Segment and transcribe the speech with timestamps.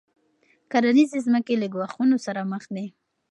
[0.71, 2.87] کرنیزې ځمکې له ګواښونو سره مخ دي.